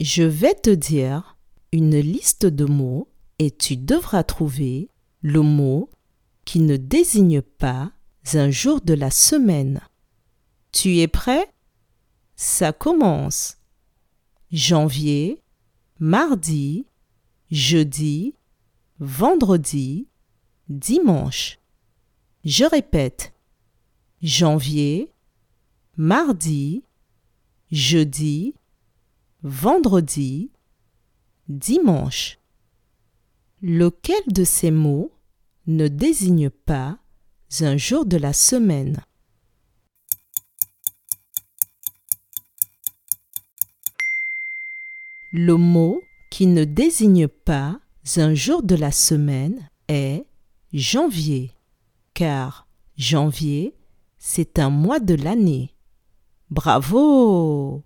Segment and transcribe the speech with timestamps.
[0.00, 1.36] Je vais te dire
[1.72, 3.08] une liste de mots
[3.40, 4.90] et tu devras trouver
[5.22, 5.90] le mot
[6.44, 7.90] qui ne désigne pas
[8.34, 9.80] un jour de la semaine.
[10.70, 11.52] Tu es prêt?
[12.36, 13.56] Ça commence.
[14.52, 15.42] Janvier,
[15.98, 16.86] mardi,
[17.50, 18.34] jeudi,
[19.00, 20.06] vendredi,
[20.68, 21.58] dimanche.
[22.44, 23.32] Je répète.
[24.22, 25.12] Janvier,
[25.96, 26.84] mardi,
[27.72, 28.54] jeudi,
[29.42, 30.50] vendredi,
[31.48, 32.38] dimanche.
[33.60, 35.12] Lequel de ces mots
[35.66, 36.98] ne désigne pas
[37.60, 39.02] un jour de la semaine?
[45.32, 47.80] Le mot qui ne désigne pas
[48.16, 50.24] un jour de la semaine est
[50.72, 51.52] janvier,
[52.14, 53.76] car janvier,
[54.18, 55.74] c'est un mois de l'année.
[56.50, 57.84] Bravo